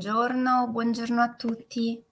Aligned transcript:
Buongiorno, 0.00 0.68
buongiorno 0.68 1.20
a 1.20 1.34
tutti. 1.34 2.02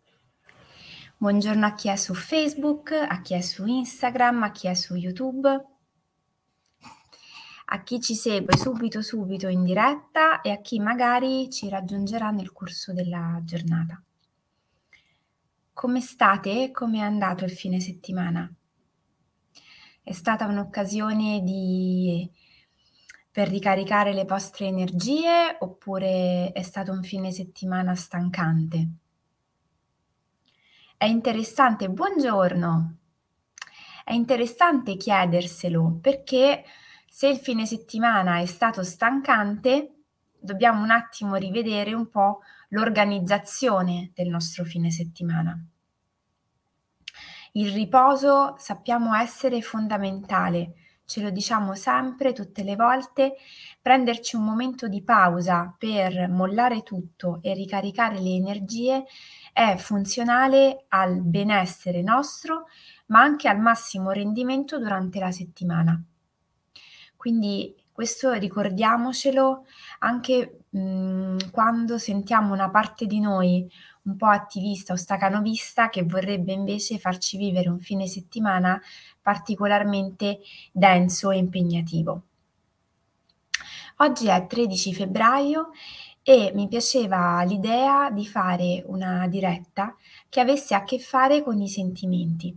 Buongiorno 1.17 1.65
a 1.65 1.73
chi 1.73 1.89
è 1.89 1.97
su 1.97 2.13
Facebook, 2.13 2.93
a 2.93 3.23
chi 3.23 3.33
è 3.33 3.41
su 3.41 3.65
Instagram, 3.65 4.43
a 4.43 4.51
chi 4.51 4.67
è 4.67 4.75
su 4.75 4.95
YouTube, 4.95 5.67
a 7.65 7.83
chi 7.83 7.99
ci 7.99 8.15
segue 8.15 8.59
subito 8.59 9.01
subito 9.01 9.49
in 9.49 9.65
diretta 9.65 10.43
e 10.43 10.51
a 10.51 10.61
chi 10.61 10.81
magari 10.81 11.49
ci 11.51 11.71
raggiungerà 11.71 12.29
nel 12.31 12.53
corso 12.53 12.93
della 12.93 13.41
giornata. 13.43 14.03
Come 15.73 16.01
state? 16.03 16.71
Come 16.71 16.99
è 16.99 17.01
andato 17.01 17.47
il 17.47 17.53
fine 17.53 17.81
settimana? 17.81 18.53
È 20.03 20.13
stata 20.13 20.45
un'occasione 20.45 21.41
di 21.43 22.31
per 23.39 23.51
ricaricare 23.51 24.13
le 24.15 24.25
vostre 24.25 24.67
energie 24.67 25.59
oppure 25.61 26.51
è 26.51 26.63
stato 26.63 26.91
un 26.91 27.05
fine 27.05 27.31
settimana 27.31 27.95
stancante? 27.95 28.89
È 30.97 31.05
interessante, 31.05 31.89
buongiorno. 31.89 32.97
È 34.03 34.13
interessante 34.13 34.97
chiederselo 34.97 36.01
perché 36.03 36.65
se 37.09 37.29
il 37.29 37.37
fine 37.37 37.65
settimana 37.65 38.41
è 38.41 38.47
stato 38.47 38.83
stancante, 38.83 39.99
dobbiamo 40.37 40.83
un 40.83 40.91
attimo 40.91 41.37
rivedere 41.37 41.95
un 41.95 42.09
po' 42.09 42.41
l'organizzazione 42.71 44.11
del 44.17 44.31
nostro 44.31 44.65
fine 44.65 44.91
settimana. 44.91 45.57
Il 47.53 47.71
riposo 47.71 48.57
sappiamo 48.59 49.15
essere 49.15 49.63
fondamentale 49.63 50.73
ce 51.09 51.23
lo 51.23 51.31
diciamo 51.31 51.75
sempre, 51.75 52.35
tutte 52.35 52.63
le 52.63 52.77
volte, 52.77 53.37
prenderci 53.81 54.37
un 54.37 54.45
momento 54.45 54.89
di 54.89 55.03
pausa 55.03 55.75
per 55.79 56.29
mollare 56.29 56.83
tutto 56.83 57.39
e 57.41 57.55
ricaricare 57.55 58.21
le 58.21 58.35
energie 58.35 59.05
è 59.55 59.77
funzionale 59.79 60.85
al 60.89 61.23
benessere 61.23 62.03
nostro, 62.03 62.67
ma 63.07 63.21
anche 63.23 63.49
al 63.49 63.59
massimo 63.59 64.11
rendimento 64.11 64.79
durante 64.79 65.19
la 65.19 65.31
settimana. 65.31 65.99
Quindi 67.17 67.75
questo 67.91 68.33
ricordiamocelo 68.33 69.65
anche 70.01 70.65
mh, 70.69 70.79
mhmm, 70.79 71.51
quando 71.51 71.97
sentiamo 71.97 72.53
una 72.53 72.69
parte 72.69 73.07
di 73.07 73.19
noi 73.19 73.67
un 74.09 74.17
po' 74.17 74.27
attivista 74.27 74.95
o 74.95 74.97
stacanovista 74.97 75.91
che 75.91 76.03
vorrebbe 76.03 76.53
invece 76.53 76.99
farci 76.99 77.37
vivere 77.37 77.69
un 77.69 77.79
fine 77.79 78.07
settimana 78.07 78.81
particolarmente 79.21 80.41
denso 80.73 81.31
e 81.31 81.37
impegnativo. 81.37 82.23
Oggi 83.99 84.29
è 84.29 84.47
13 84.47 84.95
febbraio 84.95 85.71
e 86.23 86.53
mi 86.55 86.69
piaceva 86.69 87.43
l'idea 87.43 88.11
di 88.11 88.27
fare 88.27 88.83
una 88.87 89.27
diretta 89.29 89.97
che 90.29 90.41
avesse 90.41 90.75
a 90.75 90.85
che 90.85 90.99
fare 90.99 91.43
con 91.43 91.61
i 91.61 91.69
sentimenti 91.69 92.57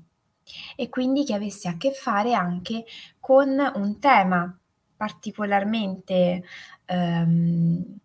e 0.75 0.89
quindi 0.89 1.23
che 1.23 1.33
avesse 1.33 1.67
a 1.67 1.77
che 1.77 1.91
fare 1.91 2.33
anche 2.33 2.85
con 3.19 3.49
un 3.75 3.99
tema 3.99 4.55
particolarmente 4.95 6.43
ehm, 6.85 7.99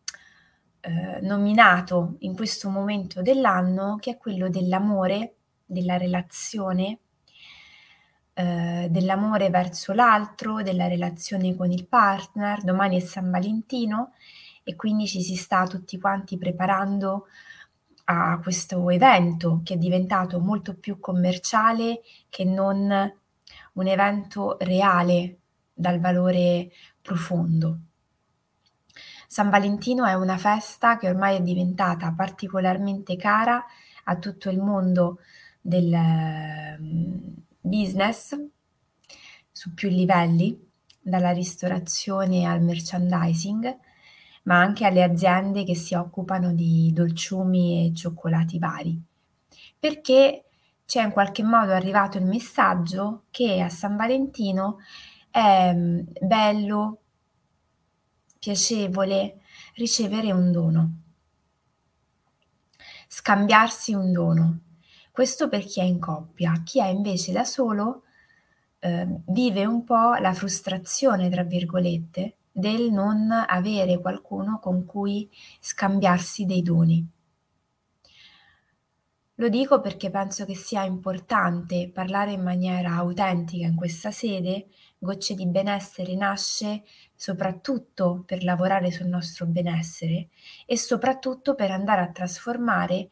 eh, 0.87 1.19
nominato 1.23 2.15
in 2.21 2.37
questo 2.37 2.71
momento 2.71 3.21
dell'anno, 3.21 3.97
che 3.97 4.13
è 4.13 4.17
quello 4.17 4.49
dell'amore, 4.49 5.35
della 5.65 5.97
relazione, 5.97 7.01
eh, 8.35 8.87
dell'amore 8.89 9.51
verso 9.51 9.93
l'altro, 9.93 10.63
della 10.63 10.87
relazione 10.87 11.57
con 11.57 11.73
il 11.73 11.89
partner. 11.89 12.63
Domani 12.63 12.99
è 12.99 13.01
San 13.01 13.33
Valentino 13.33 14.13
e 14.63 14.77
quindi 14.77 15.09
ci 15.09 15.23
si 15.23 15.35
sta 15.35 15.67
tutti 15.67 15.99
quanti 15.99 16.39
preparando 16.39 17.27
a 18.05 18.39
questo 18.41 18.89
evento 18.91 19.63
che 19.65 19.75
è 19.75 19.79
diventato 19.79 20.39
molto 20.39 20.77
più 20.77 21.01
commerciale 21.01 22.03
che 22.29 22.45
non 22.45 23.13
un 23.73 23.87
evento 23.89 24.57
reale 24.61 25.39
dal 25.73 25.99
valore 25.99 26.71
profondo. 27.03 27.79
San 29.27 29.51
Valentino 29.51 30.05
è 30.05 30.15
una 30.15 30.37
festa 30.37 30.97
che 30.97 31.09
ormai 31.09 31.37
è 31.37 31.43
diventata 31.43 32.13
particolarmente 32.17 33.17
cara 33.17 33.65
a 34.05 34.17
tutto 34.17 34.51
il 34.51 34.59
mondo 34.59 35.19
del 35.61 35.95
mm, 36.81 37.17
business 37.61 38.37
su 39.51 39.75
più 39.75 39.89
livelli, 39.89 40.65
dalla 41.01 41.31
ristorazione 41.31 42.45
al 42.47 42.63
merchandising, 42.63 43.79
ma 44.45 44.61
anche 44.61 44.85
alle 44.85 45.03
aziende 45.03 45.65
che 45.65 45.75
si 45.75 45.95
occupano 45.95 46.53
di 46.53 46.93
dolciumi 46.93 47.87
e 47.87 47.95
cioccolati 47.95 48.59
vari. 48.59 49.01
Perché 49.79 50.45
c'è 50.85 51.03
in 51.03 51.11
qualche 51.11 51.43
modo 51.43 51.73
arrivato 51.73 52.19
il 52.19 52.25
messaggio 52.25 53.25
che 53.31 53.61
a 53.61 53.69
San 53.69 53.97
Valentino 53.97 54.79
è 55.31 55.73
mm, 55.75 56.01
bello, 56.21 57.01
piacevole 58.47 59.41
ricevere 59.75 60.31
un 60.31 60.53
dono, 60.53 61.01
scambiarsi 63.09 63.93
un 63.93 64.13
dono. 64.13 64.61
Questo 65.11 65.49
per 65.49 65.65
chi 65.65 65.81
è 65.81 65.83
in 65.83 65.99
coppia. 65.99 66.63
Chi 66.65 66.81
è 66.81 66.87
invece 66.87 67.33
da 67.33 67.45
solo 67.45 68.05
eh, 68.79 69.05
vive 69.27 69.67
un 69.67 69.83
po' 69.83 70.15
la 70.21 70.33
frustrazione, 70.33 71.29
tra 71.29 71.43
virgolette, 71.43 72.37
del 72.53 72.93
non 72.93 73.33
avere 73.33 73.99
qualcuno 74.01 74.61
con 74.61 74.87
cui 74.87 75.29
scambiarsi 75.59 76.45
dei 76.45 76.63
doni. 76.63 77.05
Lo 79.39 79.49
dico 79.49 79.81
perché 79.81 80.09
penso 80.09 80.45
che 80.45 80.55
sia 80.55 80.85
importante 80.85 81.91
parlare 81.93 82.33
in 82.33 82.43
maniera 82.43 82.93
autentica 82.93 83.67
in 83.67 83.75
questa 83.75 84.13
sede. 84.13 84.69
Gocce 84.99 85.35
di 85.35 85.47
benessere 85.47 86.15
nasce 86.15 86.85
soprattutto 87.17 88.23
per 88.25 88.45
lavorare 88.45 88.91
sul 88.91 89.07
nostro 89.07 89.47
benessere 89.47 90.29
e 90.67 90.77
soprattutto 90.77 91.55
per 91.55 91.71
andare 91.71 92.03
a 92.03 92.13
trasformare 92.13 93.09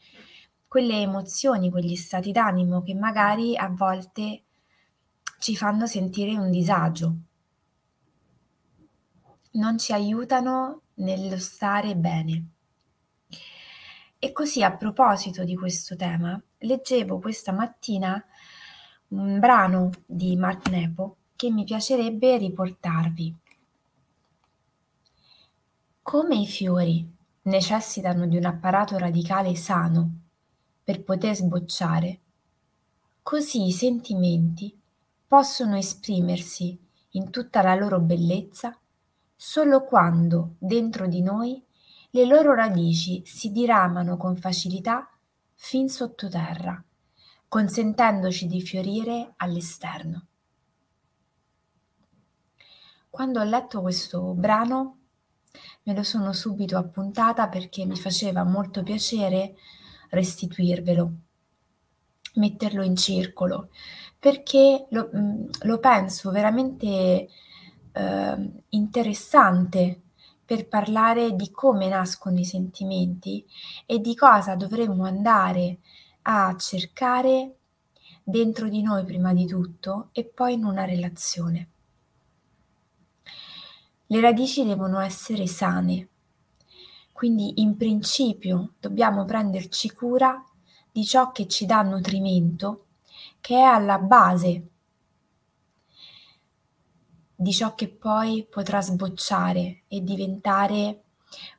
quelle 0.68 1.00
emozioni, 1.00 1.70
quegli 1.70 1.96
stati 1.96 2.30
d'animo 2.30 2.82
che 2.82 2.94
magari 2.94 3.56
a 3.56 3.68
volte 3.68 4.42
ci 5.38 5.56
fanno 5.56 5.86
sentire 5.86 6.36
un 6.36 6.50
disagio, 6.50 7.16
non 9.52 9.78
ci 9.78 9.92
aiutano 9.92 10.82
nello 10.94 11.38
stare 11.38 11.94
bene. 11.96 12.48
E 14.18 14.32
così 14.32 14.62
a 14.62 14.74
proposito 14.74 15.44
di 15.44 15.54
questo 15.54 15.96
tema, 15.96 16.40
leggevo 16.58 17.18
questa 17.18 17.52
mattina 17.52 18.24
un 19.08 19.38
brano 19.38 19.90
di 20.06 20.34
Mark 20.36 20.68
Nepo 20.70 21.16
che 21.36 21.50
mi 21.50 21.64
piacerebbe 21.64 22.38
riportarvi. 22.38 23.36
Come 26.04 26.36
i 26.36 26.46
fiori 26.46 27.10
necessitano 27.44 28.26
di 28.26 28.36
un 28.36 28.44
apparato 28.44 28.98
radicale 28.98 29.54
sano 29.56 30.10
per 30.84 31.02
poter 31.02 31.34
sbocciare, 31.34 32.20
così 33.22 33.68
i 33.68 33.72
sentimenti 33.72 34.78
possono 35.26 35.78
esprimersi 35.78 36.78
in 37.12 37.30
tutta 37.30 37.62
la 37.62 37.74
loro 37.74 38.00
bellezza 38.00 38.78
solo 39.34 39.84
quando 39.84 40.56
dentro 40.58 41.06
di 41.06 41.22
noi 41.22 41.64
le 42.10 42.26
loro 42.26 42.54
radici 42.54 43.22
si 43.24 43.50
diramano 43.50 44.18
con 44.18 44.36
facilità 44.36 45.10
fin 45.54 45.88
sottoterra, 45.88 46.84
consentendoci 47.48 48.46
di 48.46 48.60
fiorire 48.60 49.32
all'esterno. 49.38 50.26
Quando 53.08 53.40
ho 53.40 53.44
letto 53.44 53.80
questo 53.80 54.34
brano 54.34 54.98
me 55.84 55.94
lo 55.94 56.02
sono 56.02 56.32
subito 56.32 56.76
appuntata 56.76 57.48
perché 57.48 57.84
mi 57.84 57.96
faceva 57.96 58.44
molto 58.44 58.82
piacere 58.82 59.54
restituirvelo, 60.10 61.12
metterlo 62.34 62.82
in 62.82 62.96
circolo, 62.96 63.70
perché 64.18 64.86
lo, 64.90 65.10
mm, 65.14 65.46
lo 65.62 65.78
penso 65.78 66.30
veramente 66.30 67.28
eh, 67.92 68.50
interessante 68.70 70.00
per 70.44 70.68
parlare 70.68 71.34
di 71.34 71.50
come 71.50 71.88
nascono 71.88 72.38
i 72.38 72.44
sentimenti 72.44 73.44
e 73.86 73.98
di 74.00 74.14
cosa 74.14 74.54
dovremmo 74.56 75.04
andare 75.04 75.78
a 76.22 76.54
cercare 76.58 77.56
dentro 78.22 78.68
di 78.68 78.82
noi 78.82 79.04
prima 79.04 79.32
di 79.32 79.46
tutto 79.46 80.08
e 80.12 80.24
poi 80.24 80.54
in 80.54 80.64
una 80.64 80.84
relazione. 80.84 81.68
Le 84.06 84.20
radici 84.20 84.64
devono 84.64 85.00
essere 85.00 85.46
sane, 85.46 86.08
quindi 87.12 87.62
in 87.62 87.76
principio 87.76 88.74
dobbiamo 88.78 89.24
prenderci 89.24 89.90
cura 89.92 90.44
di 90.92 91.04
ciò 91.04 91.32
che 91.32 91.46
ci 91.48 91.64
dà 91.64 91.80
nutrimento, 91.82 92.86
che 93.40 93.56
è 93.56 93.62
alla 93.62 93.98
base 93.98 94.68
di 97.34 97.52
ciò 97.52 97.74
che 97.74 97.88
poi 97.88 98.46
potrà 98.48 98.80
sbocciare 98.80 99.82
e 99.88 100.02
diventare 100.02 101.02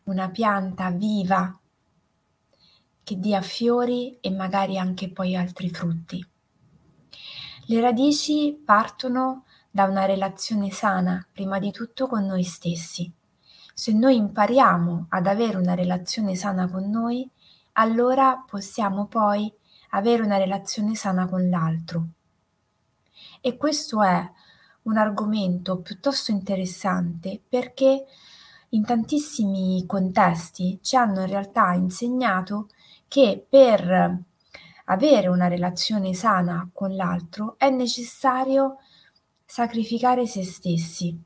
una 0.03 0.29
pianta 0.29 0.89
viva 0.91 1.59
che 3.03 3.19
dia 3.19 3.41
fiori 3.41 4.17
e 4.19 4.31
magari 4.31 4.77
anche 4.77 5.11
poi 5.11 5.35
altri 5.35 5.69
frutti. 5.69 6.25
Le 7.67 7.81
radici 7.81 8.59
partono 8.63 9.44
da 9.75 9.83
una 9.83 10.05
relazione 10.05 10.71
sana, 10.71 11.27
prima 11.33 11.59
di 11.59 11.69
tutto 11.69 12.07
con 12.07 12.25
noi 12.25 12.43
stessi. 12.43 13.11
Se 13.73 13.91
noi 13.91 14.15
impariamo 14.15 15.07
ad 15.09 15.27
avere 15.27 15.57
una 15.57 15.73
relazione 15.73 16.33
sana 16.35 16.69
con 16.69 16.89
noi, 16.89 17.29
allora 17.73 18.41
possiamo 18.47 19.07
poi 19.07 19.53
avere 19.89 20.23
una 20.23 20.37
relazione 20.37 20.95
sana 20.95 21.27
con 21.27 21.49
l'altro. 21.49 22.07
E 23.41 23.57
questo 23.57 24.01
è 24.01 24.31
un 24.83 24.95
argomento 24.95 25.81
piuttosto 25.81 26.31
interessante 26.31 27.41
perché 27.45 28.05
in 28.69 28.85
tantissimi 28.85 29.83
contesti 29.85 30.79
ci 30.81 30.95
hanno 30.95 31.19
in 31.19 31.27
realtà 31.27 31.73
insegnato 31.73 32.69
che 33.09 33.45
per 33.49 34.23
avere 34.85 35.27
una 35.27 35.49
relazione 35.49 36.13
sana 36.13 36.69
con 36.71 36.95
l'altro 36.95 37.55
è 37.57 37.69
necessario 37.69 38.77
sacrificare 39.55 40.27
se 40.27 40.43
stessi, 40.43 41.17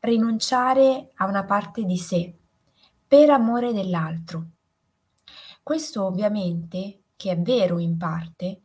rinunciare 0.00 1.10
a 1.16 1.26
una 1.26 1.44
parte 1.44 1.84
di 1.84 1.98
sé 1.98 2.34
per 3.06 3.28
amore 3.28 3.74
dell'altro. 3.74 4.46
Questo 5.62 6.06
ovviamente, 6.06 7.02
che 7.14 7.32
è 7.32 7.38
vero 7.38 7.78
in 7.78 7.98
parte, 7.98 8.62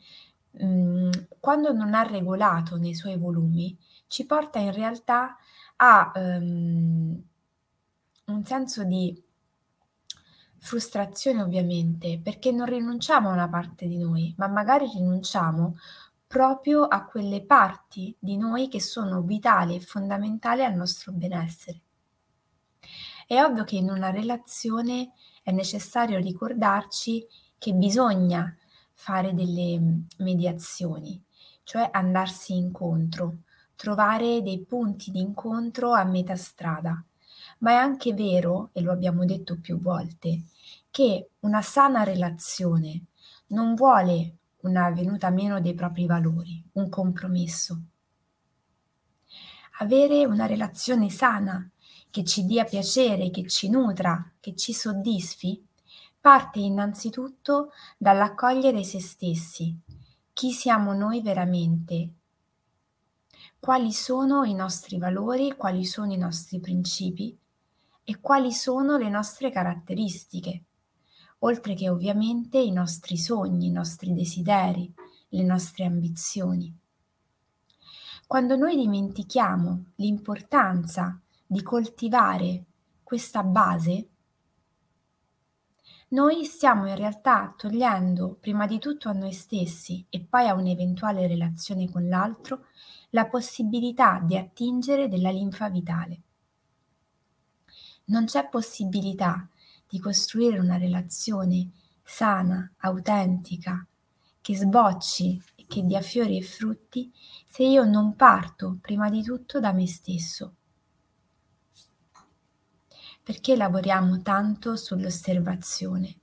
mh, 0.51 1.09
quando 1.41 1.73
non 1.73 1.93
ha 1.93 2.03
regolato 2.03 2.77
nei 2.77 2.95
suoi 2.95 3.17
volumi, 3.17 3.77
ci 4.07 4.25
porta 4.25 4.59
in 4.59 4.71
realtà 4.71 5.35
a 5.75 6.13
um, 6.15 7.21
un 8.27 8.45
senso 8.45 8.85
di 8.85 9.21
frustrazione 10.57 11.41
ovviamente, 11.41 12.17
perché 12.23 12.53
non 12.53 12.67
rinunciamo 12.67 13.27
a 13.27 13.33
una 13.33 13.49
parte 13.49 13.87
di 13.87 13.97
noi, 13.97 14.33
ma 14.37 14.47
magari 14.47 14.87
rinunciamo 14.87 15.75
proprio 16.27 16.83
a 16.83 17.05
quelle 17.05 17.43
parti 17.45 18.15
di 18.19 18.35
noi 18.35 18.67
che 18.67 18.81
sono 18.81 19.21
vitali 19.21 19.75
e 19.75 19.79
fondamentali 19.79 20.63
al 20.63 20.75
nostro 20.75 21.13
benessere. 21.13 21.81
È 23.25 23.41
ovvio 23.41 23.63
che 23.63 23.77
in 23.77 23.89
una 23.89 24.09
relazione 24.09 25.13
è 25.41 25.51
necessario 25.51 26.19
ricordarci 26.19 27.25
che 27.57 27.73
bisogna 27.73 28.55
fare 28.93 29.33
delle 29.33 29.79
mediazioni, 30.17 31.21
cioè 31.63 31.89
andarsi 31.91 32.55
incontro, 32.55 33.39
trovare 33.75 34.41
dei 34.41 34.63
punti 34.65 35.11
di 35.11 35.19
incontro 35.19 35.93
a 35.93 36.03
metà 36.03 36.35
strada. 36.35 37.03
Ma 37.59 37.71
è 37.71 37.75
anche 37.75 38.13
vero, 38.13 38.69
e 38.73 38.81
lo 38.81 38.91
abbiamo 38.91 39.25
detto 39.25 39.59
più 39.59 39.79
volte, 39.79 40.43
che 40.91 41.29
una 41.41 41.61
sana 41.61 42.03
relazione 42.03 43.05
non 43.47 43.75
vuole 43.75 44.35
una 44.67 44.91
venuta 44.91 45.29
meno 45.29 45.59
dei 45.59 45.73
propri 45.73 46.05
valori, 46.05 46.63
un 46.73 46.89
compromesso. 46.89 47.81
Avere 49.79 50.25
una 50.25 50.45
relazione 50.45 51.09
sana 51.09 51.69
che 52.09 52.23
ci 52.23 52.45
dia 52.45 52.63
piacere, 52.63 53.29
che 53.29 53.47
ci 53.47 53.69
nutra, 53.69 54.33
che 54.39 54.55
ci 54.55 54.73
soddisfi, 54.73 55.65
parte 56.19 56.59
innanzitutto 56.59 57.71
dall'accogliere 57.97 58.83
se 58.83 58.99
stessi, 58.99 59.75
chi 60.33 60.51
siamo 60.51 60.93
noi 60.93 61.21
veramente, 61.21 62.11
quali 63.59 63.91
sono 63.91 64.43
i 64.43 64.53
nostri 64.53 64.97
valori, 64.97 65.55
quali 65.55 65.83
sono 65.83 66.13
i 66.13 66.17
nostri 66.17 66.59
principi? 66.59 67.37
E 68.03 68.19
quali 68.21 68.53
sono 68.53 68.97
le 68.97 69.09
nostre 69.09 69.51
caratteristiche 69.51 70.66
oltre 71.39 71.73
che 71.73 71.89
ovviamente 71.89 72.57
i 72.57 72.71
nostri 72.71 73.17
sogni, 73.17 73.67
i 73.67 73.71
nostri 73.71 74.13
desideri, 74.13 74.91
le 75.29 75.43
nostre 75.43 75.85
ambizioni. 75.85 76.75
Quando 78.25 78.55
noi 78.55 78.75
dimentichiamo 78.75 79.85
l'importanza 79.95 81.19
di 81.45 81.61
coltivare 81.61 82.65
questa 83.03 83.43
base, 83.43 84.09
noi 86.09 86.45
stiamo 86.45 86.87
in 86.87 86.95
realtà 86.95 87.53
togliendo 87.57 88.37
prima 88.39 88.65
di 88.65 88.79
tutto 88.79 89.09
a 89.09 89.13
noi 89.13 89.33
stessi 89.33 90.05
e 90.09 90.21
poi 90.21 90.47
a 90.47 90.53
un'eventuale 90.53 91.27
relazione 91.27 91.89
con 91.89 92.07
l'altro 92.07 92.65
la 93.09 93.27
possibilità 93.27 94.21
di 94.23 94.37
attingere 94.37 95.09
della 95.09 95.31
linfa 95.31 95.69
vitale. 95.69 96.21
Non 98.05 98.25
c'è 98.25 98.47
possibilità 98.47 99.49
di 99.87 99.99
costruire 99.99 100.59
una 100.59 100.77
relazione 100.77 101.71
sana, 102.03 102.73
autentica, 102.77 103.85
che 104.41 104.55
sbocci 104.55 105.41
e 105.55 105.65
che 105.67 105.83
dia 105.83 106.01
fiori 106.01 106.37
e 106.37 106.41
frutti 106.41 107.11
se 107.47 107.63
io 107.63 107.83
non 107.83 108.15
parto 108.15 108.77
prima 108.81 109.09
di 109.09 109.21
tutto 109.21 109.59
da 109.59 109.73
me 109.73 109.87
stesso. 109.87 110.55
Perché 113.23 113.57
lavoriamo 113.57 114.21
tanto 114.21 114.77
sull'osservazione? 114.77 116.15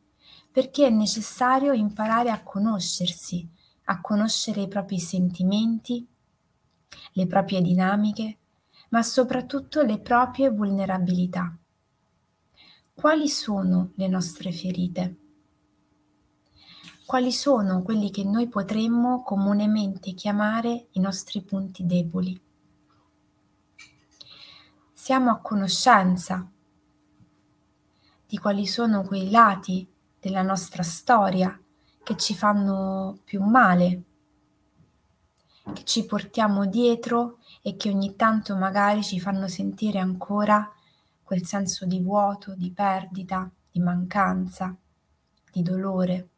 Perché 0.50 0.86
è 0.86 0.90
necessario 0.90 1.72
imparare 1.72 2.30
a 2.30 2.42
conoscersi, 2.42 3.46
a 3.84 4.00
conoscere 4.00 4.62
i 4.62 4.68
propri 4.68 4.98
sentimenti, 4.98 6.06
le 7.12 7.26
proprie 7.26 7.60
dinamiche, 7.60 8.38
ma 8.88 9.02
soprattutto 9.02 9.82
le 9.82 9.98
proprie 9.98 10.48
vulnerabilità. 10.48 11.54
Quali 12.94 13.28
sono 13.28 13.90
le 13.96 14.08
nostre 14.08 14.52
ferite? 14.52 15.16
Quali 17.04 17.32
sono 17.32 17.82
quelli 17.82 18.10
che 18.10 18.24
noi 18.24 18.48
potremmo 18.48 19.22
comunemente 19.24 20.14
chiamare 20.14 20.86
i 20.92 21.00
nostri 21.00 21.42
punti 21.42 21.84
deboli? 21.84 22.40
Siamo 24.92 25.30
a 25.30 25.40
conoscenza 25.40 26.48
di 28.26 28.38
quali 28.38 28.64
sono 28.64 29.02
quei 29.02 29.28
lati 29.28 29.86
della 30.18 30.42
nostra 30.42 30.84
storia 30.84 31.60
che 32.02 32.16
ci 32.16 32.34
fanno 32.34 33.18
più 33.24 33.42
male, 33.42 34.02
che 35.74 35.84
ci 35.84 36.06
portiamo 36.06 36.64
dietro 36.64 37.38
e 37.60 37.76
che 37.76 37.90
ogni 37.90 38.14
tanto 38.14 38.56
magari 38.56 39.02
ci 39.02 39.18
fanno 39.20 39.48
sentire 39.48 39.98
ancora 39.98 40.73
quel 41.24 41.44
senso 41.44 41.86
di 41.86 42.00
vuoto, 42.00 42.54
di 42.54 42.70
perdita, 42.70 43.50
di 43.72 43.80
mancanza, 43.80 44.76
di 45.50 45.62
dolore. 45.62 46.28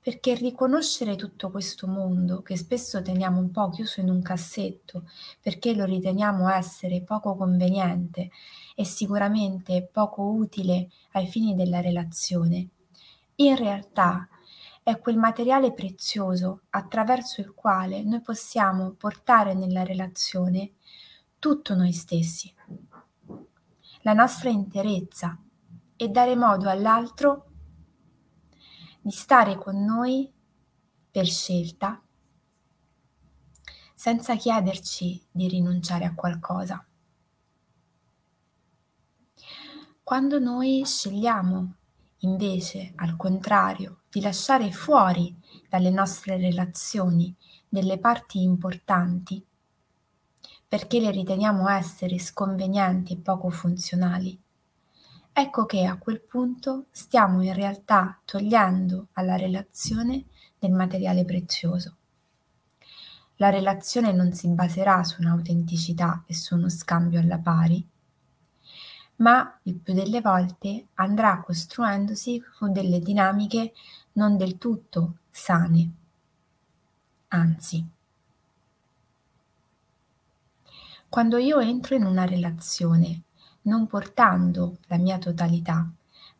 Perché 0.00 0.34
riconoscere 0.34 1.16
tutto 1.16 1.50
questo 1.50 1.88
mondo, 1.88 2.40
che 2.40 2.56
spesso 2.56 3.02
teniamo 3.02 3.40
un 3.40 3.50
po' 3.50 3.68
chiuso 3.70 4.00
in 4.00 4.08
un 4.08 4.22
cassetto, 4.22 5.10
perché 5.42 5.74
lo 5.74 5.84
riteniamo 5.84 6.48
essere 6.48 7.02
poco 7.02 7.34
conveniente 7.34 8.30
e 8.76 8.84
sicuramente 8.84 9.88
poco 9.90 10.22
utile 10.22 10.88
ai 11.12 11.26
fini 11.26 11.56
della 11.56 11.80
relazione, 11.80 12.68
in 13.36 13.56
realtà 13.56 14.28
è 14.82 15.00
quel 15.00 15.16
materiale 15.16 15.72
prezioso 15.72 16.62
attraverso 16.70 17.40
il 17.40 17.52
quale 17.52 18.04
noi 18.04 18.20
possiamo 18.20 18.92
portare 18.92 19.52
nella 19.52 19.82
relazione 19.82 20.75
tutto 21.38 21.74
noi 21.74 21.92
stessi, 21.92 22.52
la 24.02 24.12
nostra 24.12 24.50
interezza 24.50 25.38
e 25.96 26.08
dare 26.08 26.36
modo 26.36 26.68
all'altro 26.68 27.50
di 29.00 29.10
stare 29.10 29.56
con 29.56 29.84
noi 29.84 30.32
per 31.10 31.26
scelta, 31.26 32.02
senza 33.94 34.36
chiederci 34.36 35.26
di 35.30 35.48
rinunciare 35.48 36.04
a 36.04 36.14
qualcosa. 36.14 36.84
Quando 40.02 40.38
noi 40.38 40.84
scegliamo 40.84 41.74
invece, 42.18 42.92
al 42.96 43.16
contrario, 43.16 44.02
di 44.08 44.20
lasciare 44.20 44.70
fuori 44.70 45.36
dalle 45.68 45.90
nostre 45.90 46.36
relazioni 46.36 47.34
delle 47.68 47.98
parti 47.98 48.42
importanti, 48.42 49.44
perché 50.68 51.00
le 51.00 51.10
riteniamo 51.10 51.68
essere 51.68 52.18
sconvenienti 52.18 53.12
e 53.12 53.18
poco 53.18 53.50
funzionali, 53.50 54.38
ecco 55.32 55.66
che 55.66 55.84
a 55.84 55.96
quel 55.96 56.20
punto 56.20 56.86
stiamo 56.90 57.42
in 57.42 57.54
realtà 57.54 58.20
togliendo 58.24 59.08
alla 59.12 59.36
relazione 59.36 60.24
del 60.58 60.72
materiale 60.72 61.24
prezioso. 61.24 61.96
La 63.36 63.50
relazione 63.50 64.12
non 64.12 64.32
si 64.32 64.48
baserà 64.48 65.04
su 65.04 65.20
un'autenticità 65.20 66.24
e 66.26 66.34
su 66.34 66.56
uno 66.56 66.70
scambio 66.70 67.20
alla 67.20 67.38
pari, 67.38 67.86
ma 69.16 69.58
il 69.64 69.76
più 69.76 69.94
delle 69.94 70.20
volte 70.20 70.88
andrà 70.94 71.40
costruendosi 71.40 72.42
con 72.58 72.72
delle 72.72 73.00
dinamiche 73.00 73.72
non 74.12 74.36
del 74.36 74.58
tutto 74.58 75.18
sane, 75.30 75.90
anzi. 77.28 77.95
Quando 81.16 81.38
io 81.38 81.60
entro 81.60 81.94
in 81.94 82.04
una 82.04 82.26
relazione 82.26 83.22
non 83.62 83.86
portando 83.86 84.76
la 84.88 84.98
mia 84.98 85.16
totalità, 85.16 85.90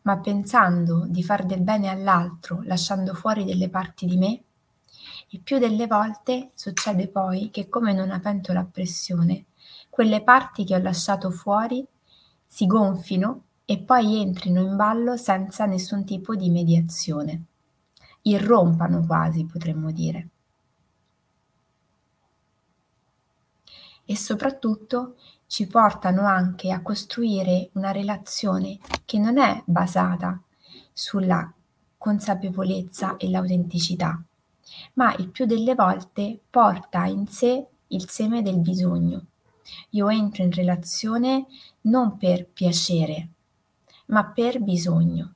ma 0.02 0.18
pensando 0.18 1.06
di 1.09 1.23
far 1.23 1.47
del 1.47 1.62
bene 1.62 1.88
all'altro 1.88 2.61
lasciando 2.62 3.14
fuori 3.14 3.47
delle 3.47 3.71
parti 3.71 4.04
di 4.04 4.18
me, 4.18 4.42
il 5.28 5.40
più 5.40 5.56
delle 5.56 5.87
volte 5.87 6.50
succede 6.54 7.09
poi 7.09 7.49
che 7.50 7.71
come 7.71 7.92
in 7.92 8.00
una 8.00 8.21
pentola 8.21 8.61
a 8.61 8.68
pressione, 8.71 9.47
quelle 9.88 10.23
parti 10.23 10.66
che 10.66 10.75
ho 10.75 10.83
lasciato 10.83 11.30
fuori 11.30 11.83
si 12.47 12.66
gonfino 12.66 13.45
e 13.64 13.78
poi 13.78 14.21
entrino 14.21 14.61
in 14.61 14.76
ballo 14.76 15.16
senza 15.16 15.64
nessun 15.64 16.04
tipo 16.04 16.35
di 16.35 16.50
mediazione. 16.50 17.45
Irrompano 18.21 19.06
quasi, 19.06 19.47
potremmo 19.47 19.90
dire. 19.90 20.28
E 24.07 24.17
soprattutto 24.17 25.17
ci 25.47 25.67
portano 25.67 26.27
anche 26.27 26.71
a 26.71 26.81
costruire 26.81 27.71
una 27.73 27.93
relazione 27.93 28.79
che 29.05 29.19
non 29.19 29.39
è 29.39 29.63
basata 29.67 30.41
sulla 30.93 31.53
consapevolezza 31.99 33.17
e 33.17 33.29
l'autenticità, 33.29 34.21
ma 34.95 35.15
il 35.17 35.29
più 35.29 35.45
delle 35.45 35.75
volte 35.75 36.41
porta 36.49 37.05
in 37.07 37.27
sé 37.27 37.67
il 37.89 38.09
seme 38.09 38.43
del 38.43 38.59
bisogno. 38.59 39.27
Io 39.91 40.09
entro 40.09 40.43
in 40.43 40.53
relazione 40.53 41.47
non 41.83 42.17
per 42.17 42.47
piacere, 42.47 43.29
ma 44.07 44.25
per 44.25 44.61
bisogno. 44.61 45.35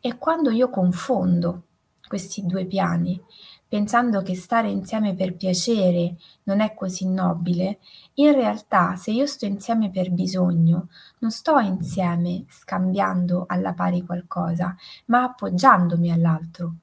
E 0.00 0.18
quando 0.18 0.50
io 0.50 0.70
confondo 0.70 1.62
questi 2.06 2.46
due 2.46 2.64
piani, 2.66 3.20
pensando 3.68 4.22
che 4.22 4.34
stare 4.34 4.70
insieme 4.70 5.14
per 5.14 5.36
piacere 5.36 6.16
non 6.44 6.60
è 6.60 6.74
così 6.74 7.08
nobile, 7.08 7.78
in 8.14 8.32
realtà 8.32 8.96
se 8.96 9.10
io 9.10 9.26
sto 9.26 9.44
insieme 9.46 9.90
per 9.90 10.10
bisogno, 10.10 10.88
non 11.18 11.30
sto 11.30 11.58
insieme 11.58 12.44
scambiando 12.48 13.44
alla 13.48 13.72
pari 13.72 14.04
qualcosa, 14.04 14.76
ma 15.06 15.24
appoggiandomi 15.24 16.12
all'altro 16.12 16.74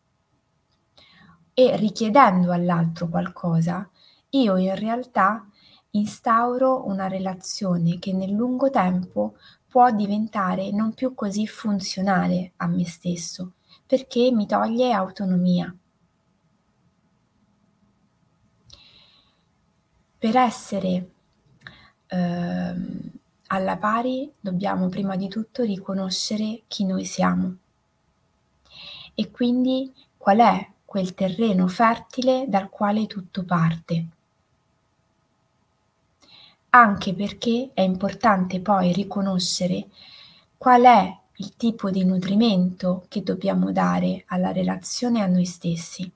e 1.54 1.76
richiedendo 1.78 2.52
all'altro 2.52 3.08
qualcosa, 3.08 3.88
io 4.30 4.58
in 4.58 4.76
realtà 4.76 5.48
instauro 5.92 6.88
una 6.88 7.08
relazione 7.08 8.00
che 8.00 8.12
nel 8.14 8.32
lungo 8.32 8.70
tempo 8.72 9.36
può 9.68 9.92
diventare 9.92 10.72
non 10.72 10.94
più 10.94 11.14
così 11.14 11.46
funzionale 11.46 12.54
a 12.58 12.68
me 12.68 12.86
stesso, 12.86 13.54
perché 13.86 14.32
mi 14.32 14.48
toglie 14.48 14.92
autonomia. 14.92 15.74
Per 20.24 20.38
essere 20.38 21.10
eh, 22.08 22.76
alla 23.48 23.76
pari 23.76 24.32
dobbiamo 24.40 24.88
prima 24.88 25.18
di 25.18 25.28
tutto 25.28 25.64
riconoscere 25.64 26.62
chi 26.68 26.86
noi 26.86 27.04
siamo. 27.04 27.58
E 29.14 29.32
quindi 29.32 29.94
qual 30.16 30.38
è 30.38 30.66
quel 30.86 31.14
terreno 31.14 31.68
fertile 31.68 32.46
dal 32.48 32.70
quale 32.70 33.06
tutto 33.06 33.44
parte. 33.44 34.06
Anche 36.70 37.14
perché 37.14 37.72
è 37.74 37.82
importante 37.82 38.62
poi 38.62 38.94
riconoscere 38.94 39.88
qual 40.58 40.84
è 40.84 41.18
il 41.36 41.56
tipo 41.58 41.92
di 41.92 42.06
nutrimento 42.06 43.04
che 43.10 43.24
dobbiamo 43.24 43.74
dare 43.74 44.24
alla 44.28 44.54
relazione 44.54 45.22
a 45.22 45.28
noi 45.28 45.44
stessi, 45.44 46.10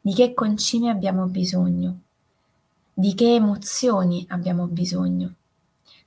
di 0.00 0.14
che 0.14 0.32
concime 0.32 0.88
abbiamo 0.88 1.26
bisogno, 1.26 2.04
di 3.00 3.14
che 3.14 3.34
emozioni 3.34 4.26
abbiamo 4.28 4.66
bisogno. 4.66 5.36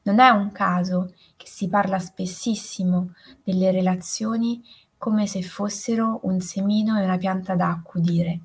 Non 0.03 0.19
è 0.19 0.29
un 0.29 0.51
caso 0.51 1.15
che 1.35 1.47
si 1.47 1.67
parla 1.67 1.97
spessissimo 1.97 3.15
delle 3.43 3.71
relazioni 3.71 4.63
come 4.99 5.25
se 5.25 5.41
fossero 5.41 6.19
un 6.23 6.39
semino 6.39 6.99
e 6.99 7.03
una 7.03 7.17
pianta 7.17 7.55
da 7.55 7.69
accudire, 7.69 8.41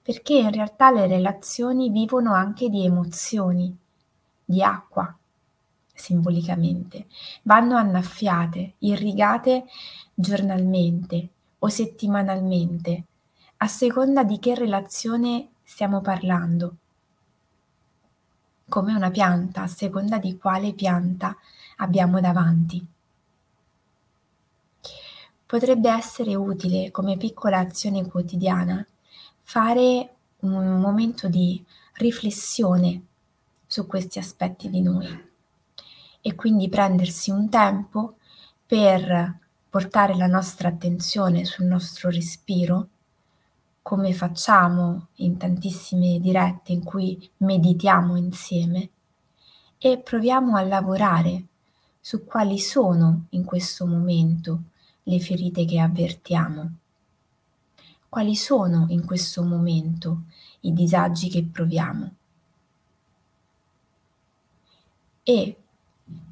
perché 0.00 0.38
in 0.38 0.52
realtà 0.52 0.92
le 0.92 1.08
relazioni 1.08 1.90
vivono 1.90 2.32
anche 2.32 2.68
di 2.68 2.84
emozioni, 2.84 3.76
di 4.44 4.62
acqua, 4.62 5.12
simbolicamente, 5.92 7.06
vanno 7.42 7.74
annaffiate, 7.74 8.74
irrigate 8.78 9.64
giornalmente 10.14 11.28
o 11.58 11.66
settimanalmente, 11.66 13.04
a 13.56 13.66
seconda 13.66 14.22
di 14.22 14.38
che 14.38 14.54
relazione 14.54 15.48
stiamo 15.64 16.00
parlando. 16.00 16.76
Come 18.72 18.94
una 18.94 19.10
pianta, 19.10 19.64
a 19.64 19.66
seconda 19.66 20.16
di 20.16 20.38
quale 20.38 20.72
pianta 20.72 21.36
abbiamo 21.76 22.20
davanti. 22.20 22.82
Potrebbe 25.44 25.90
essere 25.90 26.34
utile 26.34 26.90
come 26.90 27.18
piccola 27.18 27.58
azione 27.58 28.08
quotidiana 28.08 28.82
fare 29.42 30.14
un 30.38 30.80
momento 30.80 31.28
di 31.28 31.62
riflessione 31.96 33.02
su 33.66 33.86
questi 33.86 34.18
aspetti 34.18 34.70
di 34.70 34.80
noi 34.80 35.22
e 36.22 36.34
quindi 36.34 36.70
prendersi 36.70 37.30
un 37.30 37.50
tempo 37.50 38.16
per 38.64 39.38
portare 39.68 40.16
la 40.16 40.26
nostra 40.26 40.68
attenzione 40.68 41.44
sul 41.44 41.66
nostro 41.66 42.08
respiro, 42.08 42.88
come 43.82 44.12
facciamo 44.12 45.08
in 45.16 45.36
tantissime 45.36 46.20
dirette 46.20 46.72
in 46.72 46.84
cui 46.84 47.28
meditiamo 47.38 48.16
insieme, 48.16 48.90
e 49.76 49.98
proviamo 49.98 50.56
a 50.56 50.62
lavorare 50.62 51.46
su 52.00 52.24
quali 52.24 52.58
sono 52.58 53.26
in 53.30 53.44
questo 53.44 53.84
momento 53.84 54.62
le 55.02 55.18
ferite 55.18 55.64
che 55.64 55.80
avvertiamo. 55.80 56.72
Quali 58.08 58.36
sono 58.36 58.86
in 58.90 59.04
questo 59.04 59.42
momento 59.42 60.24
i 60.60 60.72
disagi 60.72 61.28
che 61.28 61.44
proviamo? 61.44 62.14
E 65.24 65.56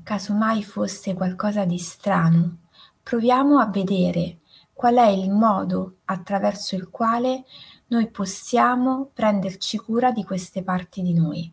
casomai 0.02 0.62
fosse 0.62 1.14
qualcosa 1.14 1.64
di 1.64 1.78
strano, 1.78 2.58
proviamo 3.02 3.58
a 3.58 3.66
vedere 3.66 4.39
qual 4.80 4.94
è 4.94 5.08
il 5.08 5.30
modo 5.30 5.96
attraverso 6.06 6.74
il 6.74 6.88
quale 6.88 7.44
noi 7.88 8.08
possiamo 8.08 9.10
prenderci 9.12 9.76
cura 9.76 10.10
di 10.10 10.24
queste 10.24 10.62
parti 10.62 11.02
di 11.02 11.12
noi. 11.12 11.52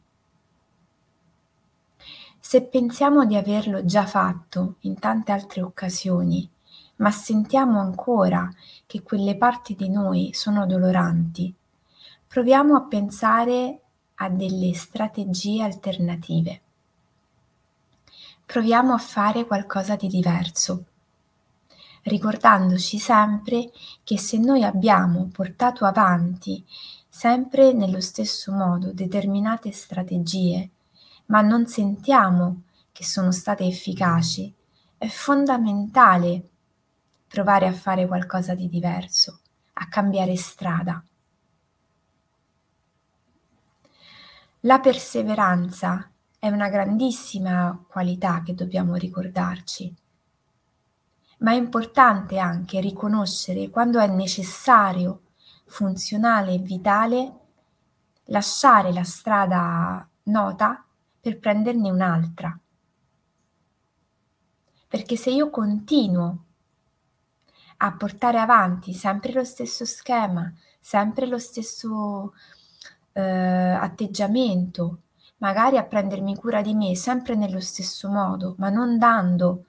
Se 2.39 2.63
pensiamo 2.63 3.25
di 3.25 3.35
averlo 3.35 3.83
già 3.83 4.05
fatto 4.05 4.75
in 4.83 4.97
tante 4.97 5.33
altre 5.33 5.61
occasioni, 5.61 6.49
ma 6.99 7.11
sentiamo 7.11 7.81
ancora 7.81 8.49
che 8.85 9.03
quelle 9.03 9.35
parti 9.35 9.75
di 9.75 9.89
noi 9.89 10.29
sono 10.31 10.65
doloranti, 10.65 11.53
proviamo 12.25 12.77
a 12.77 12.83
pensare 12.83 13.81
a 14.15 14.29
delle 14.29 14.73
strategie 14.73 15.63
alternative 15.63 16.61
proviamo 18.47 18.93
a 18.93 18.97
fare 18.97 19.45
qualcosa 19.45 19.97
di 19.97 20.07
diverso, 20.07 20.85
ricordandoci 22.07 22.97
sempre 22.97 23.69
che 24.03 24.17
se 24.17 24.37
noi 24.37 24.63
abbiamo 24.63 25.29
portato 25.31 25.85
avanti 25.85 26.65
sempre 27.09 27.73
nello 27.73 27.99
stesso 27.99 28.51
modo 28.51 28.91
determinate 28.93 29.71
strategie, 29.71 30.69
ma 31.27 31.41
non 31.41 31.67
sentiamo 31.67 32.61
che 32.91 33.03
sono 33.03 33.31
state 33.31 33.65
efficaci, 33.65 34.53
è 34.97 35.07
fondamentale 35.07 36.49
provare 37.27 37.67
a 37.67 37.73
fare 37.73 38.07
qualcosa 38.07 38.55
di 38.55 38.69
diverso, 38.69 39.39
a 39.73 39.87
cambiare 39.87 40.35
strada. 40.35 41.03
La 44.61 44.79
perseveranza 44.79 46.09
è 46.39 46.49
una 46.49 46.69
grandissima 46.69 47.83
qualità 47.87 48.41
che 48.43 48.53
dobbiamo 48.53 48.95
ricordarci. 48.95 49.95
Ma 51.37 51.51
è 51.51 51.55
importante 51.55 52.39
anche 52.39 52.79
riconoscere 52.79 53.69
quando 53.69 53.99
è 53.99 54.07
necessario, 54.07 55.21
funzionale 55.65 56.53
e 56.53 56.59
vitale 56.59 57.33
lasciare 58.25 58.91
la 58.91 59.03
strada 59.03 60.07
nota 60.23 60.83
per 61.19 61.39
prenderne 61.39 61.91
un'altra. 61.91 62.57
Perché 64.87 65.15
se 65.17 65.29
io 65.31 65.49
continuo 65.49 66.45
a 67.77 67.93
portare 67.93 68.39
avanti 68.39 68.93
sempre 68.93 69.33
lo 69.33 69.43
stesso 69.43 69.85
schema, 69.85 70.51
sempre 70.79 71.27
lo 71.27 71.37
stesso 71.37 72.33
eh, 73.11 73.21
atteggiamento, 73.21 75.01
magari 75.37 75.77
a 75.77 75.83
prendermi 75.83 76.35
cura 76.35 76.61
di 76.61 76.73
me 76.73 76.95
sempre 76.95 77.35
nello 77.35 77.59
stesso 77.59 78.09
modo, 78.09 78.55
ma 78.57 78.69
non 78.69 78.97
dando, 78.97 79.65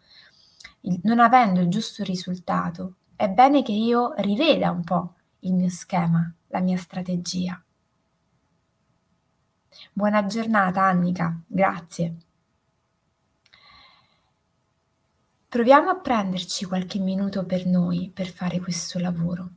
non 1.02 1.20
avendo 1.20 1.60
il 1.60 1.68
giusto 1.68 2.02
risultato, 2.02 2.94
è 3.16 3.28
bene 3.28 3.62
che 3.62 3.72
io 3.72 4.14
riveda 4.18 4.70
un 4.70 4.84
po' 4.84 5.14
il 5.40 5.54
mio 5.54 5.68
schema, 5.68 6.32
la 6.48 6.60
mia 6.60 6.76
strategia. 6.76 7.60
Buona 9.92 10.26
giornata 10.26 10.82
Annica, 10.82 11.38
grazie. 11.46 12.16
Proviamo 15.48 15.90
a 15.90 15.96
prenderci 15.96 16.66
qualche 16.66 16.98
minuto 16.98 17.46
per 17.46 17.66
noi 17.66 18.10
per 18.12 18.28
fare 18.28 18.60
questo 18.60 18.98
lavoro 18.98 19.50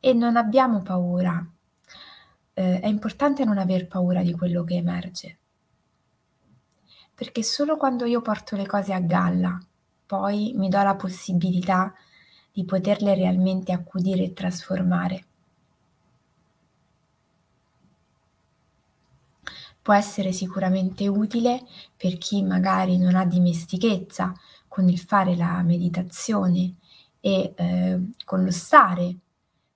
e 0.00 0.14
non 0.14 0.36
abbiamo 0.36 0.80
paura. 0.82 1.44
Eh, 2.54 2.80
è 2.80 2.86
importante 2.86 3.44
non 3.44 3.58
aver 3.58 3.86
paura 3.86 4.22
di 4.22 4.32
quello 4.32 4.64
che 4.64 4.74
emerge, 4.76 5.38
perché 7.14 7.42
solo 7.42 7.76
quando 7.76 8.06
io 8.06 8.22
porto 8.22 8.56
le 8.56 8.66
cose 8.66 8.92
a 8.92 9.00
galla, 9.00 9.58
poi 10.10 10.54
mi 10.56 10.68
do 10.68 10.82
la 10.82 10.96
possibilità 10.96 11.94
di 12.50 12.64
poterle 12.64 13.14
realmente 13.14 13.70
accudire 13.70 14.24
e 14.24 14.32
trasformare. 14.32 15.24
Può 19.80 19.94
essere 19.94 20.32
sicuramente 20.32 21.06
utile 21.06 21.64
per 21.96 22.18
chi 22.18 22.42
magari 22.42 22.98
non 22.98 23.14
ha 23.14 23.24
dimestichezza 23.24 24.34
con 24.66 24.88
il 24.88 24.98
fare 24.98 25.36
la 25.36 25.62
meditazione 25.62 26.74
e 27.20 27.52
eh, 27.54 28.00
con 28.24 28.42
lo 28.42 28.50
stare 28.50 29.16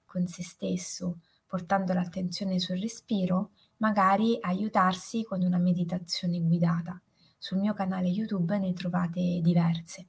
con 0.05 0.27
se 0.27 0.43
stesso, 0.43 1.21
portando 1.47 1.93
l'attenzione 1.93 2.59
sul 2.59 2.81
respiro, 2.81 3.51
magari 3.77 4.37
aiutarsi 4.41 5.23
con 5.23 5.43
una 5.43 5.59
meditazione 5.59 6.41
guidata. 6.41 7.01
Sul 7.39 7.59
mio 7.59 7.73
canale 7.73 8.09
YouTube 8.09 8.59
ne 8.59 8.73
trovate 8.73 9.39
diverse. 9.41 10.09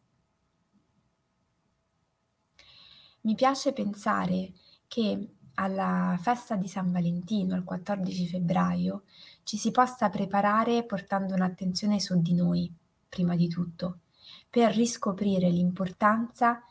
Mi 3.26 3.34
piace 3.34 3.74
pensare 3.74 4.54
che 4.88 5.30
alla 5.56 6.16
festa 6.22 6.56
di 6.56 6.68
San 6.68 6.92
Valentino, 6.92 7.56
il 7.56 7.64
14 7.64 8.28
febbraio, 8.28 9.04
ci 9.42 9.58
si 9.58 9.72
possa 9.72 10.10
preparare 10.10 10.84
portando 10.84 11.34
un'attenzione 11.34 12.00
su 12.00 12.22
di 12.22 12.36
noi, 12.36 12.72
prima 13.10 13.36
di 13.36 13.48
tutto, 13.48 14.02
per 14.48 14.76
riscoprire 14.76 15.50
l'importanza 15.50 16.62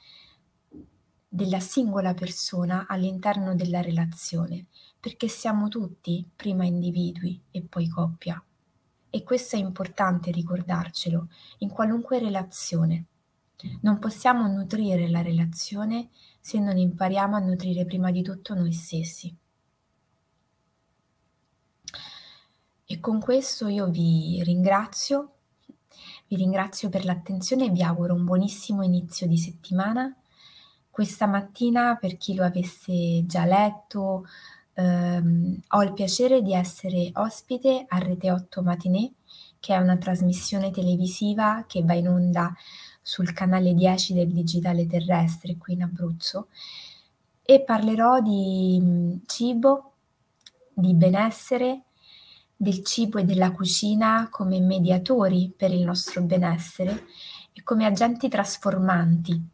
della 1.28 1.58
singola 1.58 2.14
persona 2.14 2.86
all'interno 2.86 3.56
della 3.56 3.80
relazione, 3.80 4.66
perché 5.00 5.26
siamo 5.26 5.66
tutti 5.66 6.24
prima 6.36 6.64
individui 6.64 7.40
e 7.50 7.62
poi 7.62 7.88
coppia. 7.88 8.40
E 9.10 9.22
questo 9.24 9.56
è 9.56 9.58
importante 9.58 10.30
ricordarcelo 10.30 11.28
in 11.58 11.70
qualunque 11.70 12.20
relazione. 12.20 13.06
Non 13.80 13.98
possiamo 13.98 14.46
nutrire 14.46 15.08
la 15.08 15.22
relazione 15.22 16.10
se 16.40 16.58
non 16.58 16.76
impariamo 16.76 17.36
a 17.36 17.40
nutrire 17.40 17.84
prima 17.84 18.10
di 18.10 18.22
tutto 18.22 18.54
noi 18.54 18.72
stessi. 18.72 19.34
E 22.86 23.00
con 23.00 23.20
questo 23.20 23.68
io 23.68 23.88
vi 23.88 24.42
ringrazio 24.44 25.34
vi 26.26 26.36
ringrazio 26.36 26.88
per 26.88 27.04
l'attenzione 27.04 27.66
e 27.66 27.70
vi 27.70 27.82
auguro 27.82 28.14
un 28.14 28.24
buonissimo 28.24 28.82
inizio 28.82 29.26
di 29.26 29.36
settimana. 29.36 30.14
Questa 30.90 31.26
mattina, 31.26 31.96
per 31.96 32.16
chi 32.16 32.34
lo 32.34 32.44
avesse 32.44 33.24
già 33.26 33.44
letto, 33.44 34.26
ehm, 34.74 35.60
ho 35.68 35.82
il 35.82 35.92
piacere 35.92 36.42
di 36.42 36.54
essere 36.54 37.10
ospite 37.14 37.84
a 37.86 37.98
Rete 37.98 38.30
8 38.30 38.62
Matinée, 38.62 39.12
che 39.60 39.74
è 39.74 39.78
una 39.78 39.96
trasmissione 39.96 40.70
televisiva 40.70 41.64
che 41.66 41.82
va 41.82 41.94
in 41.94 42.08
onda 42.08 42.52
sul 43.06 43.34
canale 43.34 43.74
10 43.74 44.14
del 44.14 44.32
Digitale 44.32 44.86
Terrestre 44.86 45.58
qui 45.58 45.74
in 45.74 45.82
Abruzzo 45.82 46.48
e 47.42 47.60
parlerò 47.60 48.20
di 48.20 48.78
mm, 48.80 49.16
cibo, 49.26 49.92
di 50.72 50.94
benessere 50.94 51.82
del 52.56 52.82
cibo 52.82 53.18
e 53.18 53.24
della 53.24 53.52
cucina 53.52 54.28
come 54.30 54.58
mediatori 54.58 55.52
per 55.54 55.70
il 55.70 55.82
nostro 55.82 56.22
benessere 56.22 57.04
e 57.52 57.62
come 57.62 57.84
agenti 57.84 58.30
trasformanti, 58.30 59.48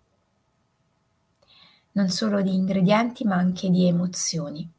non 1.92 2.08
solo 2.08 2.40
di 2.42 2.54
ingredienti 2.54 3.24
ma 3.24 3.34
anche 3.34 3.68
di 3.68 3.84
emozioni. 3.84 4.70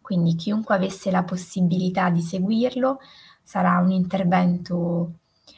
Quindi 0.00 0.34
chiunque 0.34 0.74
avesse 0.74 1.12
la 1.12 1.22
possibilità 1.22 2.10
di 2.10 2.22
seguirlo 2.22 2.98
sarà 3.40 3.78
un 3.78 3.92
intervento 3.92 5.12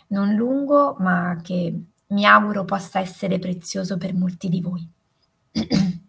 non 0.09 0.35
lungo 0.35 0.97
ma 0.99 1.41
che 1.43 1.83
mi 2.09 2.25
auguro 2.25 2.65
possa 2.65 3.01
essere 3.01 3.39
prezioso 3.39 3.99
per 3.99 4.15
molti 4.15 4.49
di 4.49 4.61
voi. 4.61 4.89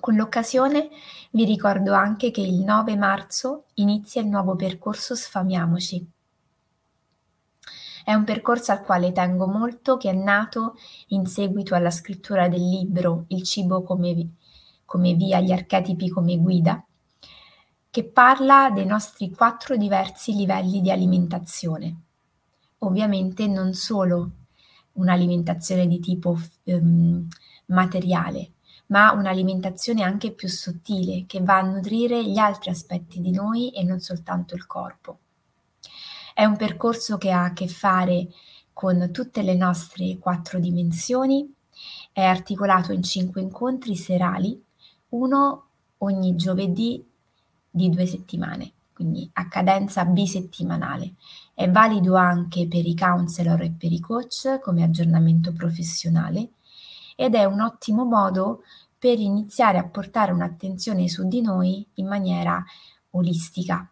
Con 0.00 0.16
l'occasione 0.16 0.90
vi 1.30 1.44
ricordo 1.44 1.94
anche 1.94 2.30
che 2.30 2.42
il 2.42 2.62
9 2.62 2.96
marzo 2.96 3.64
inizia 3.74 4.20
il 4.20 4.28
nuovo 4.28 4.54
percorso 4.54 5.14
Sfamiamoci. 5.14 6.06
È 8.04 8.12
un 8.12 8.24
percorso 8.24 8.72
al 8.72 8.82
quale 8.82 9.12
tengo 9.12 9.46
molto, 9.46 9.96
che 9.96 10.10
è 10.10 10.12
nato 10.12 10.76
in 11.08 11.24
seguito 11.24 11.74
alla 11.74 11.90
scrittura 11.90 12.48
del 12.48 12.60
libro 12.60 13.24
Il 13.28 13.44
cibo 13.44 13.82
come, 13.82 14.34
come 14.84 15.14
via, 15.14 15.40
gli 15.40 15.52
archetipi 15.52 16.10
come 16.10 16.36
guida, 16.36 16.84
che 17.88 18.04
parla 18.04 18.70
dei 18.70 18.84
nostri 18.84 19.30
quattro 19.30 19.74
diversi 19.78 20.34
livelli 20.34 20.82
di 20.82 20.90
alimentazione. 20.90 22.02
Ovviamente 22.80 23.46
non 23.46 23.72
solo 23.72 24.30
un'alimentazione 24.94 25.86
di 25.86 26.00
tipo 26.00 26.38
um, 26.64 27.26
materiale, 27.66 28.50
ma 28.86 29.12
un'alimentazione 29.12 30.02
anche 30.02 30.32
più 30.32 30.48
sottile 30.48 31.24
che 31.26 31.40
va 31.40 31.58
a 31.58 31.62
nutrire 31.62 32.24
gli 32.28 32.38
altri 32.38 32.70
aspetti 32.70 33.20
di 33.20 33.30
noi 33.30 33.70
e 33.70 33.82
non 33.82 34.00
soltanto 34.00 34.54
il 34.54 34.66
corpo. 34.66 35.18
È 36.34 36.44
un 36.44 36.56
percorso 36.56 37.16
che 37.16 37.30
ha 37.30 37.44
a 37.44 37.52
che 37.52 37.68
fare 37.68 38.28
con 38.72 39.10
tutte 39.12 39.42
le 39.42 39.54
nostre 39.54 40.18
quattro 40.18 40.58
dimensioni, 40.58 41.48
è 42.12 42.22
articolato 42.22 42.92
in 42.92 43.02
cinque 43.02 43.40
incontri 43.40 43.94
serali, 43.96 44.60
uno 45.10 45.68
ogni 45.98 46.34
giovedì 46.34 47.04
di 47.70 47.88
due 47.88 48.06
settimane, 48.06 48.72
quindi 48.94 49.28
a 49.34 49.48
cadenza 49.48 50.04
bisettimanale. 50.04 51.14
È 51.52 51.68
valido 51.68 52.16
anche 52.16 52.66
per 52.68 52.86
i 52.86 52.94
counselor 52.94 53.62
e 53.62 53.74
per 53.76 53.92
i 53.92 54.00
coach 54.00 54.60
come 54.62 54.82
aggiornamento 54.82 55.52
professionale 55.52 56.50
ed 57.16 57.34
è 57.34 57.44
un 57.44 57.60
ottimo 57.60 58.04
modo 58.04 58.62
per 58.98 59.18
iniziare 59.18 59.78
a 59.78 59.84
portare 59.84 60.32
un'attenzione 60.32 61.08
su 61.08 61.28
di 61.28 61.42
noi 61.42 61.86
in 61.94 62.06
maniera 62.06 62.64
olistica. 63.10 63.86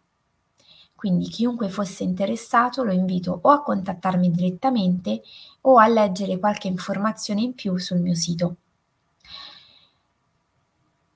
Quindi 0.95 1.27
chiunque 1.27 1.67
fosse 1.67 2.03
interessato 2.03 2.81
lo 2.83 2.93
invito 2.93 3.37
o 3.43 3.49
a 3.51 3.61
contattarmi 3.61 4.31
direttamente 4.31 5.21
o 5.61 5.77
a 5.77 5.87
leggere 5.87 6.39
qualche 6.39 6.69
informazione 6.69 7.41
in 7.41 7.53
più 7.53 7.77
sul 7.77 7.99
mio 7.99 8.15
sito. 8.15 8.55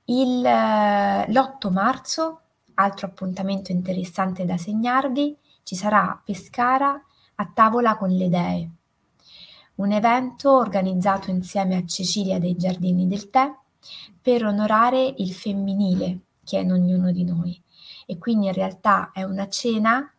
Il, 0.06 0.41
l'8 0.41 1.71
marzo, 1.71 2.41
altro 2.78 3.08
appuntamento 3.08 3.72
interessante 3.72 4.46
da 4.46 4.58
segnarvi, 4.58 5.38
ci 5.63 5.76
sarà 5.76 6.20
Pescara 6.24 7.00
a 7.36 7.52
tavola 7.54 7.98
con 7.98 8.10
le 8.10 8.30
dee. 8.30 8.72
Un 9.76 9.92
evento 9.92 10.58
organizzato 10.58 11.30
insieme 11.30 11.76
a 11.76 11.86
Cecilia 11.86 12.40
dei 12.40 12.56
Giardini 12.56 13.08
del 13.08 13.30
Tè 13.30 13.54
per 14.22 14.46
onorare 14.46 15.13
il 15.18 15.34
femminile 15.34 16.22
che 16.44 16.58
è 16.58 16.62
in 16.62 16.72
ognuno 16.72 17.12
di 17.12 17.26
noi. 17.26 17.62
E 18.06 18.18
quindi 18.18 18.48
in 18.48 18.54
realtà 18.54 19.12
è 19.12 19.24
una 19.24 19.50
cena 19.50 20.10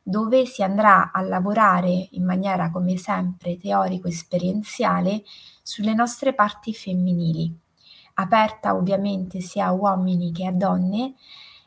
dove 0.00 0.46
si 0.46 0.62
andrà 0.62 1.10
a 1.12 1.20
lavorare 1.22 2.08
in 2.12 2.24
maniera 2.24 2.70
come 2.70 2.96
sempre 2.96 3.56
teorico-esperienziale 3.56 5.24
sulle 5.62 5.94
nostre 5.94 6.34
parti 6.34 6.72
femminili, 6.72 7.52
aperta 8.14 8.74
ovviamente 8.74 9.40
sia 9.40 9.66
a 9.66 9.72
uomini 9.72 10.32
che 10.32 10.46
a 10.46 10.52
donne, 10.52 11.14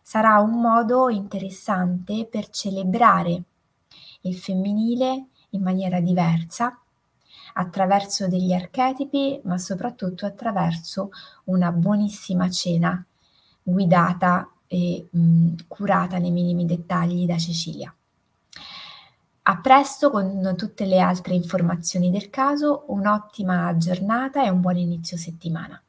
sarà 0.08 0.39
un 0.39 0.62
modo 0.62 1.10
interessante 1.10 2.28
per 2.28 2.50
celebrare 2.50 3.41
il 4.22 4.36
femminile 4.38 5.30
in 5.50 5.63
maniera 5.63 6.00
diversa 6.00 6.80
attraverso 7.54 8.28
degli 8.28 8.54
archetipi, 8.54 9.41
ma 9.46 9.58
soprattutto 9.58 10.28
attraverso 10.28 11.10
una 11.46 11.72
buonissima 11.72 12.48
cena 12.52 13.04
guidata 13.63 14.48
e 14.68 15.08
mh, 15.10 15.54
curata 15.68 16.20
nei 16.20 16.30
minimi 16.30 16.68
dettagli 16.68 17.26
da 17.26 17.39
Cecilia. 17.39 17.91
A 19.41 19.58
presto 19.58 20.12
con 20.12 20.54
tutte 20.56 20.86
le 20.86 21.00
altre 21.00 21.34
informazioni 21.34 22.12
del 22.12 22.30
caso, 22.30 22.84
un'ottima 22.89 23.76
giornata 23.78 24.46
e 24.46 24.50
un 24.50 24.62
buon 24.62 24.78
inizio 24.78 25.18
settimana. 25.18 25.82